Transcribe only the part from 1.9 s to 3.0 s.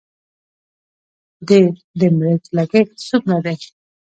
ډیمریج لګښت